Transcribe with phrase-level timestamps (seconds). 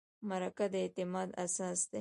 [0.29, 1.89] مرکه د اعتماد اساس دی.